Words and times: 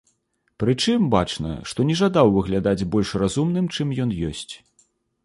Прычым, 0.61 1.03
бачна, 1.15 1.51
што 1.71 1.85
не 1.89 1.97
жадаў 2.01 2.31
выглядаць 2.37 2.87
больш 2.97 3.09
разумным, 3.25 3.65
чым 3.77 3.87
ён 4.07 4.15
ёсць. 4.31 4.49